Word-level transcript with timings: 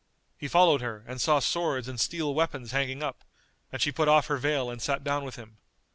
He 0.35 0.47
followed 0.47 0.81
her 0.81 1.03
and 1.05 1.21
saw 1.21 1.37
swords 1.37 1.87
and 1.87 1.99
steel 1.99 2.33
weapons 2.33 2.71
hanging 2.71 3.03
up; 3.03 3.23
and 3.71 3.79
she 3.79 3.91
put 3.91 4.07
off 4.07 4.25
her 4.29 4.37
veil 4.37 4.71
and 4.71 4.81
sat 4.81 5.03
down 5.03 5.23
with 5.23 5.35
him. 5.35 5.57